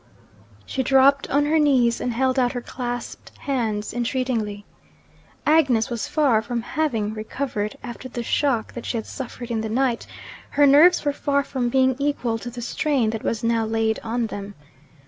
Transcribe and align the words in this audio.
She 0.65 0.81
dropped 0.81 1.29
on 1.29 1.45
her 1.45 1.59
knees, 1.59 2.01
and 2.01 2.11
held 2.11 2.39
out 2.39 2.53
her 2.53 2.61
clasped 2.61 3.37
hands 3.37 3.93
entreatingly. 3.93 4.65
Agnes 5.45 5.91
was 5.91 6.07
far 6.07 6.41
from 6.41 6.63
having 6.63 7.13
recovered, 7.13 7.77
after 7.83 8.09
the 8.09 8.23
shock 8.23 8.73
that 8.73 8.87
she 8.87 8.97
had 8.97 9.05
suffered 9.05 9.51
in 9.51 9.61
the 9.61 9.69
night: 9.69 10.07
her 10.49 10.65
nerves 10.65 11.05
were 11.05 11.13
far 11.13 11.43
from 11.43 11.69
being 11.69 11.95
equal 11.99 12.39
to 12.39 12.49
the 12.49 12.63
strain 12.63 13.11
that 13.11 13.21
was 13.21 13.43
now 13.43 13.63
laid 13.63 13.99
on 13.99 14.25
them. 14.25 14.55